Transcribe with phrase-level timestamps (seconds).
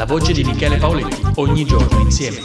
[0.00, 2.38] La voce di Michele Paoletti, ogni giorno insieme.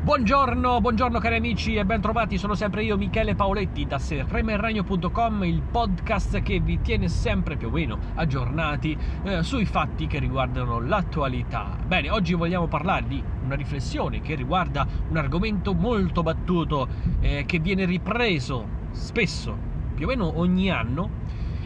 [0.00, 6.40] Buongiorno, buongiorno cari amici e bentrovati, sono sempre io Michele Paoletti da serremerragno.com, il podcast
[6.42, 11.76] che vi tiene sempre più o meno aggiornati eh, sui fatti che riguardano l'attualità.
[11.84, 16.86] Bene, oggi vogliamo parlare di una riflessione che riguarda un argomento molto battuto
[17.18, 19.58] eh, che viene ripreso spesso,
[19.96, 21.10] più o meno ogni anno,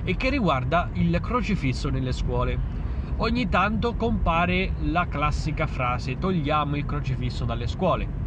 [0.05, 2.74] e che riguarda il crocifisso nelle scuole
[3.17, 8.23] ogni tanto compare la classica frase togliamo il crocifisso dalle scuole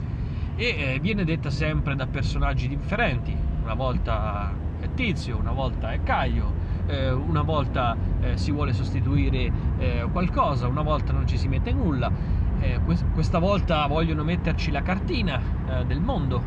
[0.56, 6.02] e eh, viene detta sempre da personaggi differenti, una volta è Tizio, una volta è
[6.02, 6.52] Caio,
[6.88, 11.72] eh, una volta eh, si vuole sostituire eh, qualcosa, una volta non ci si mette
[11.72, 12.12] nulla,
[12.60, 12.80] eh,
[13.14, 16.42] questa volta vogliono metterci la cartina eh, del mondo.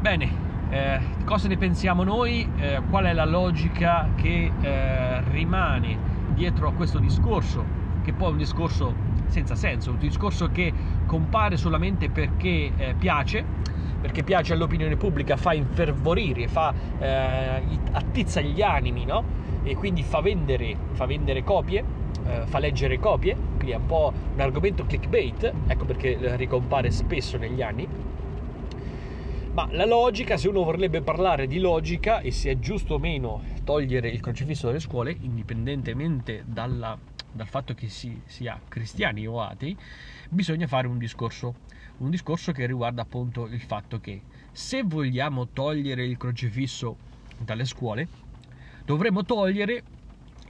[0.00, 0.44] Bene,
[1.24, 2.48] cosa ne pensiamo noi?
[2.90, 4.50] qual è la logica che
[5.30, 6.15] rimane?
[6.34, 7.64] Dietro a questo discorso,
[8.02, 8.94] che poi è un discorso
[9.28, 10.72] senza senso, un discorso che
[11.06, 13.44] compare solamente perché eh, piace,
[14.00, 19.24] perché piace all'opinione pubblica, fa infervorire, fa, eh, attizza gli animi, no?
[19.62, 21.84] E quindi fa vendere, fa vendere copie,
[22.24, 27.36] eh, fa leggere copie, quindi è un po' un argomento clickbait, ecco perché ricompare spesso
[27.36, 27.88] negli anni.
[29.52, 33.40] Ma la logica, se uno vorrebbe parlare di logica e se è giusto o meno
[33.66, 36.96] togliere il crocifisso dalle scuole, indipendentemente dalla,
[37.32, 39.76] dal fatto che si sia cristiani o atei,
[40.30, 41.56] bisogna fare un discorso,
[41.96, 44.22] un discorso che riguarda appunto il fatto che
[44.52, 46.96] se vogliamo togliere il crocifisso
[47.38, 48.06] dalle scuole,
[48.84, 49.82] dovremmo togliere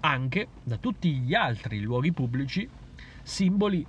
[0.01, 2.69] anche da tutti gli altri luoghi pubblici
[3.23, 3.85] simboli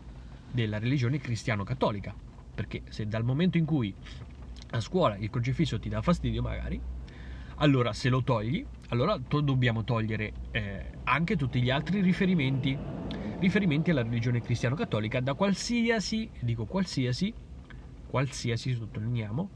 [0.50, 2.16] della religione cristiano-cattolica.
[2.56, 3.94] Perché se dal momento in cui
[4.70, 6.80] a scuola il crocifisso ti dà fastidio magari,
[7.56, 12.78] allora se lo togli, allora to- dobbiamo togliere eh, anche tutti gli altri riferimenti,
[13.40, 17.34] riferimenti alla religione cristiano-cattolica da qualsiasi, dico qualsiasi,
[18.08, 19.50] qualsiasi sottolineiamo,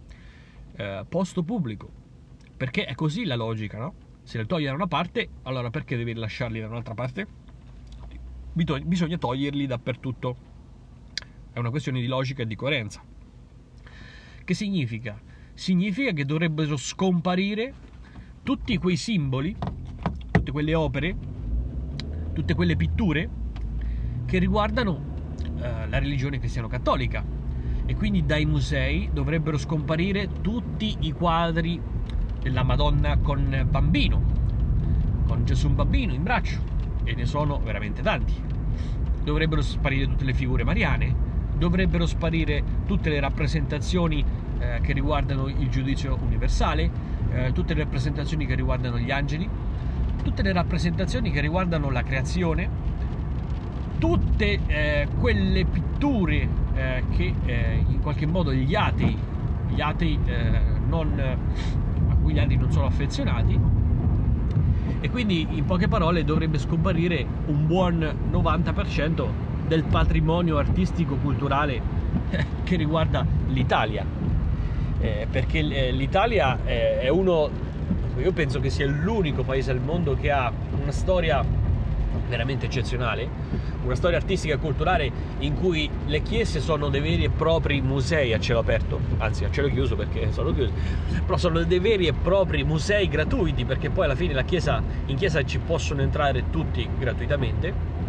[0.76, 1.90] eh, posto pubblico.
[2.58, 3.94] Perché è così la logica, no?
[4.24, 7.28] Se le togli da una parte, allora perché devi lasciarli da un'altra parte?
[8.54, 10.50] Bisogna toglierli dappertutto.
[11.52, 13.04] È una questione di logica e di coerenza.
[14.44, 15.20] Che significa?
[15.54, 17.74] Significa che dovrebbero scomparire
[18.44, 19.56] tutti quei simboli,
[20.32, 21.16] tutte quelle opere,
[22.34, 23.30] tutte quelle pitture
[24.26, 25.00] che riguardano
[25.60, 27.24] eh, la religione cristiano-cattolica
[27.86, 31.80] e quindi dai musei dovrebbero scomparire tutti i quadri
[32.42, 34.22] della Madonna con bambino,
[35.28, 36.60] con Gesù bambino in braccio
[37.04, 38.34] e ne sono veramente tanti.
[39.24, 41.14] Dovrebbero sparire tutte le figure mariane,
[41.56, 44.26] dovrebbero sparire tutte le rappresentazioni
[44.58, 49.50] eh, che riguardano il giudizio universale, eh, tutte le rappresentazioni che riguardano gli angeli,
[50.24, 52.70] tutte le rappresentazioni che riguardano la creazione,
[53.98, 59.18] tutte eh, quelle pitture eh, che eh, in qualche modo gli atei,
[59.70, 63.60] gli atei eh, non, a cui gli altri non sono affezionati,
[65.00, 68.00] e quindi in poche parole dovrebbe scomparire un buon
[68.32, 69.28] 90%
[69.68, 71.82] del patrimonio artistico culturale
[72.64, 74.06] che riguarda l'Italia
[75.02, 77.50] eh, perché eh, l'Italia eh, è uno,
[78.18, 80.52] io penso che sia l'unico paese al mondo che ha
[80.82, 81.44] una storia
[82.28, 83.28] veramente eccezionale,
[83.84, 88.32] una storia artistica e culturale in cui le chiese sono dei veri e propri musei
[88.32, 90.72] a cielo aperto, anzi a cielo chiuso perché sono chiusi,
[91.26, 95.44] però sono dei veri e propri musei gratuiti perché poi alla fine chiesa, in chiesa
[95.44, 98.00] ci possono entrare tutti gratuitamente.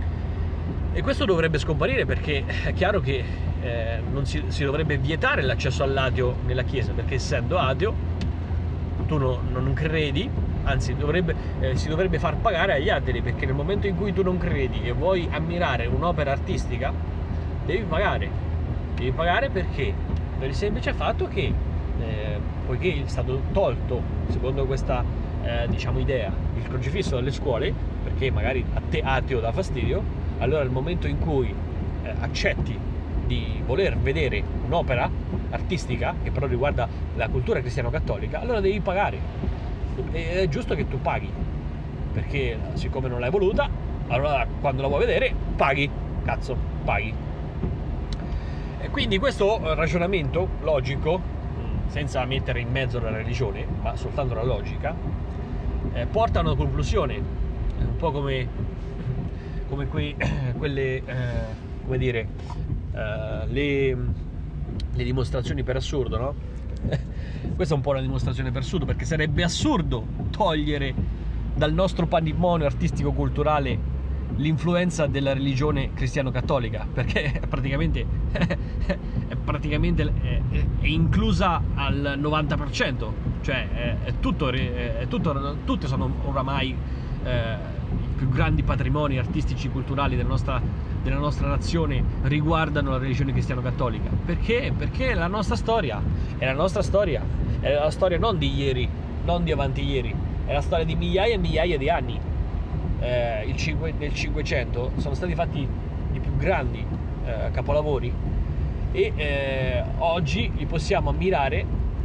[0.94, 3.24] E questo dovrebbe scomparire perché è chiaro che
[3.62, 7.94] eh, non si, si, dovrebbe vietare l'accesso all'ateo nella chiesa, perché essendo ateo
[9.06, 10.28] tu no, non credi,
[10.64, 14.22] anzi dovrebbe, eh, si dovrebbe far pagare agli atei, perché nel momento in cui tu
[14.22, 16.92] non credi e vuoi ammirare un'opera artistica,
[17.64, 18.50] devi pagare.
[18.94, 19.92] Devi pagare perché?
[20.38, 21.52] Per il semplice fatto che,
[22.00, 25.04] eh, poiché è stato tolto, secondo questa
[25.42, 27.72] eh, diciamo idea, il crocifisso dalle scuole,
[28.02, 30.02] perché magari a te ateo dà fastidio,
[30.38, 31.54] allora nel momento in cui
[32.02, 32.90] eh, accetti
[33.26, 35.10] di voler vedere un'opera
[35.50, 39.18] artistica che però riguarda la cultura cristiano-cattolica, allora devi pagare.
[40.12, 41.30] E è giusto che tu paghi,
[42.12, 43.68] perché siccome non l'hai voluta,
[44.08, 45.88] allora quando la vuoi vedere paghi,
[46.24, 47.14] cazzo, paghi.
[48.80, 51.20] E quindi questo ragionamento logico,
[51.86, 54.94] senza mettere in mezzo la religione, ma soltanto la logica,
[55.92, 57.14] eh, porta a una conclusione,
[57.78, 58.70] un po' come
[59.72, 60.14] come quei,
[60.58, 61.02] quelle, eh,
[61.84, 62.26] come dire,
[62.92, 63.96] eh, le,
[64.94, 66.34] le, dimostrazioni per assurdo, no?
[67.54, 70.94] Questa è un po' una dimostrazione per assurdo, perché sarebbe assurdo togliere
[71.54, 74.00] dal nostro patrimonio artistico-culturale
[74.36, 83.06] l'influenza della religione cristiano-cattolica, perché praticamente, è, praticamente è, è, inclusa al 90%,
[83.42, 84.50] cioè è, tutto,
[85.08, 86.74] tutto, tutti sono oramai
[87.24, 87.54] eh,
[87.90, 90.60] i più grandi patrimoni artistici e culturali della nostra,
[91.02, 94.10] della nostra nazione riguardano la religione cristiano-cattolica.
[94.24, 94.72] Perché?
[94.76, 96.00] Perché la nostra storia.
[96.38, 97.22] È la nostra storia,
[97.60, 98.88] è la storia non di ieri,
[99.24, 100.14] non di avanti ieri,
[100.46, 102.20] è la storia di migliaia e migliaia di anni.
[103.00, 105.66] Eh, il 5, nel 500 sono stati fatti
[106.12, 106.84] i più grandi
[107.24, 108.12] eh, capolavori
[108.92, 111.64] e eh, oggi li possiamo ammirare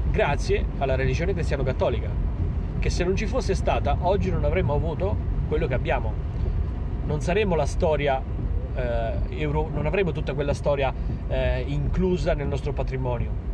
[0.10, 2.10] grazie alla religione cristiano-cattolica
[2.80, 5.16] che se non ci fosse stata oggi non avremmo avuto
[5.48, 6.14] quello che abbiamo.
[7.06, 8.22] Non saremmo la storia
[8.78, 10.94] eh, euro, non avremmo tutta quella storia
[11.28, 13.46] eh, inclusa nel nostro patrimonio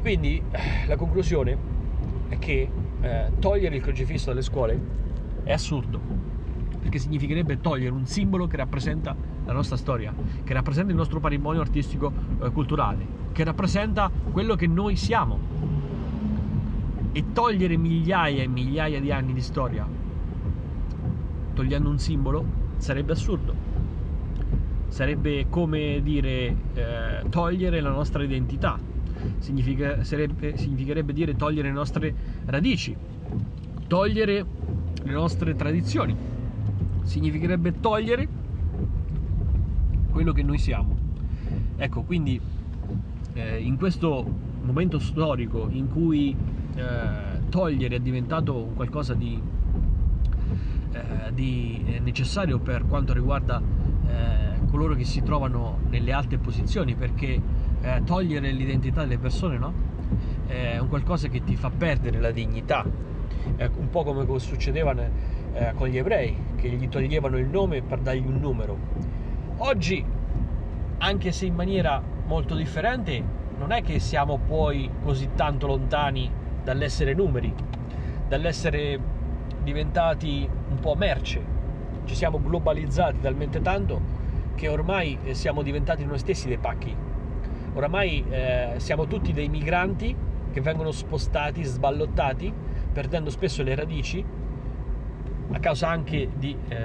[0.00, 0.40] quindi
[0.86, 1.56] la conclusione
[2.28, 2.70] è che
[3.38, 4.80] togliere il crocifisso dalle scuole
[5.44, 6.00] è assurdo
[6.88, 9.14] perché significherebbe togliere un simbolo che rappresenta
[9.44, 12.10] la nostra storia, che rappresenta il nostro patrimonio artistico
[12.42, 12.50] eh,
[13.32, 15.38] che rappresenta quello che noi siamo.
[17.12, 19.86] E togliere migliaia e migliaia di anni di storia,
[21.54, 22.44] togliendo un simbolo,
[22.78, 23.67] sarebbe assurdo.
[24.88, 28.78] Sarebbe come dire eh, togliere la nostra identità,
[29.38, 32.14] Significa, sarebbe, significherebbe dire togliere le nostre
[32.46, 32.96] radici,
[33.86, 34.46] togliere
[35.02, 36.16] le nostre tradizioni
[37.08, 38.28] significherebbe togliere
[40.10, 40.96] quello che noi siamo.
[41.76, 42.40] Ecco, quindi
[43.32, 44.26] eh, in questo
[44.62, 46.36] momento storico in cui
[46.74, 49.40] eh, togliere è diventato qualcosa di,
[50.92, 53.60] eh, di necessario per quanto riguarda
[54.06, 57.40] eh, coloro che si trovano nelle alte posizioni, perché
[57.80, 59.72] eh, togliere l'identità delle persone no?
[60.46, 62.84] è un qualcosa che ti fa perdere la dignità,
[63.56, 64.94] è un po' come succedeva
[65.52, 68.78] eh, con gli ebrei, che gli toglievano il nome per dargli un numero.
[69.58, 70.04] Oggi,
[70.98, 76.30] anche se in maniera molto differente, non è che siamo poi così tanto lontani
[76.62, 77.52] dall'essere numeri,
[78.28, 78.98] dall'essere
[79.62, 81.56] diventati un po' merce.
[82.04, 84.17] Ci siamo globalizzati talmente tanto
[84.58, 86.94] che ormai eh, siamo diventati noi stessi dei pacchi.
[87.74, 90.14] Oramai eh, siamo tutti dei migranti
[90.50, 92.52] che vengono spostati, sballottati,
[92.92, 94.24] perdendo spesso le radici
[95.50, 96.76] a causa anche di eh,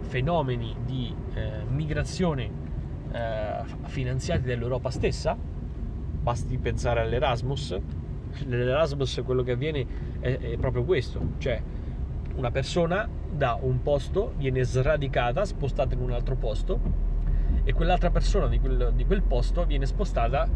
[0.00, 2.50] fenomeni di eh, migrazione
[3.10, 5.36] eh, finanziati dall'Europa stessa,
[6.20, 7.80] basti pensare all'Erasmus,
[8.44, 9.86] nell'Erasmus quello che avviene
[10.20, 11.60] è, è proprio questo, cioè
[12.34, 17.05] una persona da un posto viene sradicata, spostata in un altro posto
[17.68, 20.48] e quell'altra persona di quel, di quel posto viene spostata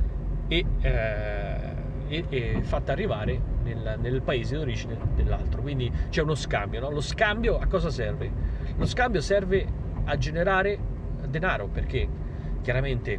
[0.46, 1.74] e, eh,
[2.06, 5.60] e, e fatta arrivare nel, nel, paese d'origine dell'altro.
[5.60, 6.78] Quindi c'è uno scambio.
[6.78, 6.90] No?
[6.90, 8.30] Lo scambio a cosa serve?
[8.76, 9.66] Lo scambio serve
[10.04, 10.78] a generare
[11.28, 12.08] denaro perché
[12.62, 13.18] chiaramente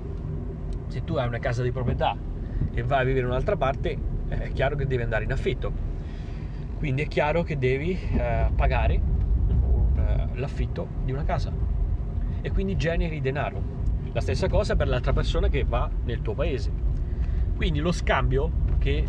[0.88, 2.16] se tu hai una casa di proprietà
[2.74, 3.98] e vai a vivere in un'altra parte
[4.30, 5.90] è chiaro che devi andare in affitto.
[6.78, 11.52] Quindi è chiaro che devi eh, pagare un, uh, l'affitto di una casa
[12.42, 13.80] e quindi generi denaro.
[14.14, 16.72] La stessa cosa per l'altra persona che va nel tuo paese.
[17.56, 19.06] Quindi lo scambio che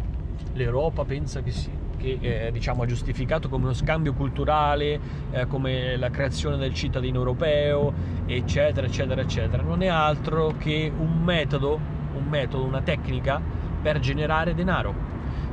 [0.53, 4.99] l'Europa pensa che sia che eh, diciamo, ha giustificato come uno scambio culturale,
[5.31, 7.93] eh, come la creazione del cittadino europeo,
[8.27, 11.79] eccetera, eccetera, eccetera, non è altro che un metodo,
[12.15, 13.41] un metodo, una tecnica
[13.81, 14.93] per generare denaro.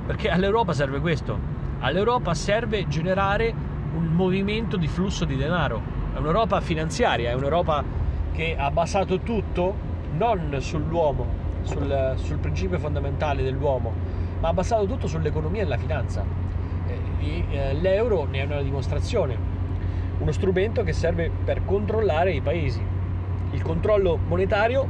[0.08, 1.38] Perché all'Europa serve questo,
[1.80, 3.54] all'Europa serve generare
[3.94, 5.82] un movimento di flusso di denaro,
[6.16, 7.99] è un'Europa finanziaria, è un'Europa
[8.32, 9.76] che ha basato tutto
[10.12, 11.26] non sull'uomo,
[11.64, 13.92] sul, sul principio fondamentale dell'uomo,
[14.40, 16.24] ma ha basato tutto sull'economia e la finanza.
[17.20, 19.38] E, eh, l'euro ne è una dimostrazione,
[20.20, 22.82] uno strumento che serve per controllare i paesi.
[23.52, 24.88] Il controllo monetario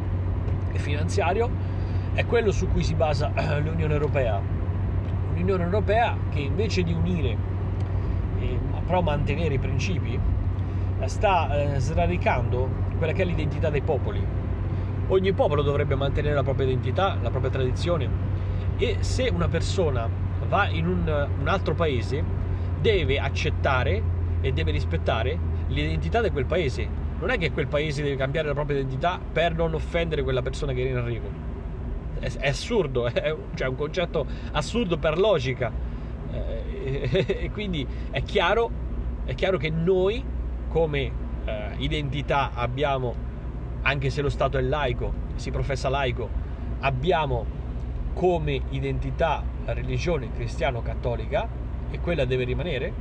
[0.72, 1.50] e finanziario
[2.13, 3.31] è quello su cui si basa
[3.63, 4.41] l'Unione Europea.
[5.31, 7.38] Un'Unione Europea che invece di unire,
[8.39, 10.19] eh, però mantenere i principi,
[11.08, 14.25] sta eh, sradicando quella che è l'identità dei popoli.
[15.08, 18.08] Ogni popolo dovrebbe mantenere la propria identità, la propria tradizione,
[18.77, 20.08] e se una persona
[20.48, 22.24] va in un, un altro paese
[22.79, 24.01] deve accettare
[24.41, 25.38] e deve rispettare
[25.68, 26.88] l'identità di quel paese.
[27.20, 30.74] Non è che quel paese deve cambiare la propria identità per non offendere quella persona
[30.74, 31.29] che era in arrivo.
[32.20, 35.72] È, è assurdo è cioè un concetto assurdo per logica.
[36.32, 37.10] Eh,
[37.41, 38.70] e quindi è chiaro,
[39.25, 40.24] è chiaro che noi
[40.70, 41.12] come
[41.46, 43.28] eh, identità abbiamo
[43.82, 46.30] anche se lo Stato è laico si professa laico
[46.80, 47.58] abbiamo
[48.14, 51.48] come identità la religione cristiano-cattolica
[51.92, 52.92] e quella deve rimanere.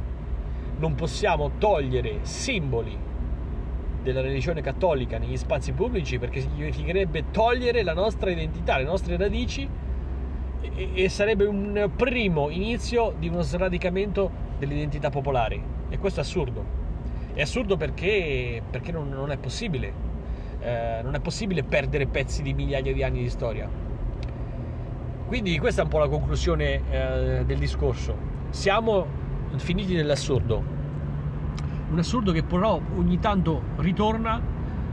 [0.78, 2.96] Non possiamo togliere simboli
[4.02, 9.68] della religione cattolica negli spazi pubblici perché significherebbe togliere la nostra identità, le nostre radici
[10.60, 16.22] e, e sarebbe un primo inizio di uno sradicamento delle identità popolari e questo è
[16.22, 16.77] assurdo.
[17.38, 19.92] È assurdo perché, perché non, non, è possibile.
[20.58, 23.70] Eh, non è possibile perdere pezzi di migliaia di anni di storia.
[25.24, 28.16] Quindi questa è un po' la conclusione eh, del discorso.
[28.50, 29.06] Siamo
[29.58, 30.64] finiti nell'assurdo
[31.90, 34.42] un assurdo che però ogni tanto ritorna,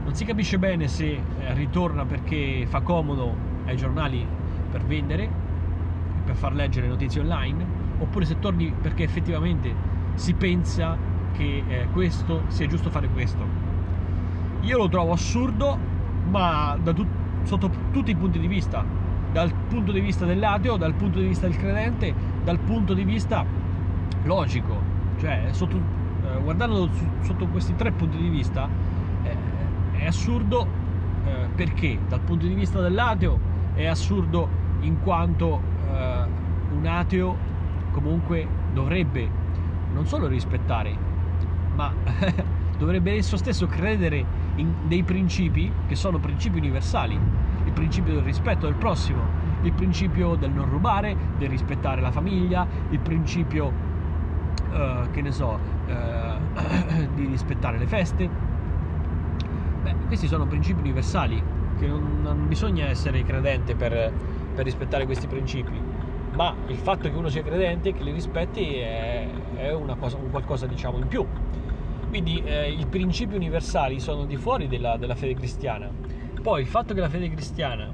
[0.04, 3.34] non si capisce bene se eh, ritorna perché fa comodo
[3.64, 4.24] ai giornali
[4.70, 5.28] per vendere,
[6.24, 7.66] per far leggere notizie online,
[7.98, 9.74] oppure se torni perché effettivamente
[10.14, 10.96] si pensa
[11.36, 13.44] che eh, questo sia giusto fare questo.
[14.62, 15.78] Io lo trovo assurdo,
[16.28, 17.06] ma tut-
[17.42, 18.84] sotto tutti i punti di vista,
[19.30, 23.44] dal punto di vista dell'ateo, dal punto di vista del credente, dal punto di vista
[24.24, 24.82] logico,
[25.18, 26.88] cioè sotto eh, guardando
[27.20, 28.68] sotto questi tre punti di vista
[29.22, 29.36] eh,
[29.92, 30.66] è assurdo
[31.24, 31.98] eh, perché?
[32.08, 33.38] Dal punto di vista dell'ateo
[33.74, 34.48] è assurdo
[34.80, 35.60] in quanto
[35.92, 36.24] eh,
[36.72, 37.36] un ateo
[37.92, 39.28] comunque dovrebbe
[39.92, 41.05] non solo rispettare
[41.76, 41.92] ma
[42.76, 44.24] dovrebbe esso stesso credere
[44.56, 47.18] in dei principi che sono principi universali
[47.64, 52.66] il principio del rispetto del prossimo il principio del non rubare del rispettare la famiglia
[52.90, 53.94] il principio
[54.76, 58.28] uh, che ne so, uh, di rispettare le feste.
[59.82, 61.42] Beh, questi sono principi universali,
[61.78, 64.12] che non, non bisogna essere credente per,
[64.54, 65.78] per, rispettare questi principi,
[66.36, 69.26] ma il fatto che uno sia credente e che li rispetti è,
[69.56, 71.26] è cosa, un qualcosa diciamo in più.
[72.10, 75.90] Quindi eh, i principi universali sono di fuori della, della fede cristiana.
[76.42, 77.90] Poi il fatto che la fede cristiana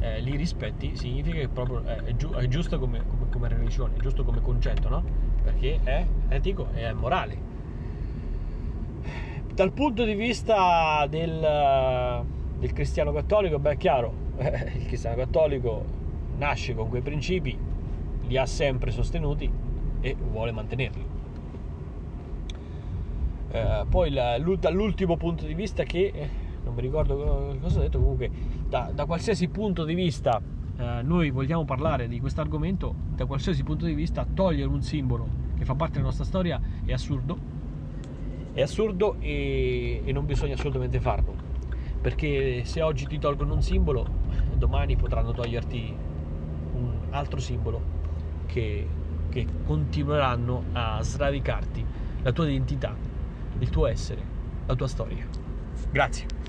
[0.00, 3.94] eh, li rispetti significa che proprio è, è, giu- è giusto come, come, come, religione,
[3.96, 5.04] è giusto come concetto, no?
[5.44, 7.48] Perché è etico e è morale.
[9.54, 12.24] Dal punto di vista del,
[12.58, 16.00] del cristiano cattolico, beh, è chiaro, eh, il cristiano cattolico
[16.40, 17.56] nasce con quei principi,
[18.26, 19.48] li ha sempre sostenuti
[20.00, 21.04] e vuole mantenerli.
[23.50, 26.28] Eh, poi la, dall'ultimo punto di vista che eh,
[26.64, 28.30] non mi ricordo cosa ho detto, comunque
[28.66, 30.40] da, da qualsiasi punto di vista
[30.78, 35.28] eh, noi vogliamo parlare di questo argomento, da qualsiasi punto di vista togliere un simbolo
[35.58, 37.36] che fa parte della nostra storia è assurdo,
[38.54, 41.34] è assurdo e, e non bisogna assolutamente farlo,
[42.00, 44.06] perché se oggi ti tolgono un simbolo,
[44.54, 46.08] domani potranno toglierti
[47.10, 47.82] altro simbolo
[48.46, 48.86] che,
[49.28, 51.84] che continueranno a sradicarti
[52.22, 52.96] la tua identità,
[53.58, 54.22] il tuo essere,
[54.66, 55.26] la tua storia.
[55.90, 56.39] Grazie.